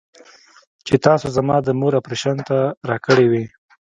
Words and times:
چې 0.87 0.95
تاسو 1.05 1.27
زما 1.37 1.55
د 1.63 1.69
مور 1.79 1.93
اپرېشن 2.01 2.37
ته 2.47 2.57
راکړې 2.89 3.25
وې. 3.31 3.43